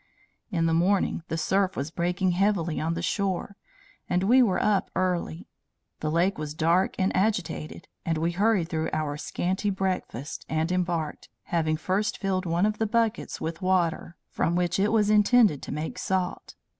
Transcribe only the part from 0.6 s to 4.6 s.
the morning, the surf was breaking heavily on the shore, and we were